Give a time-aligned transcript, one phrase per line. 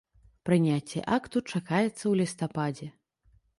[0.49, 2.87] Прыняцце акту чакаецца ў лістападзе.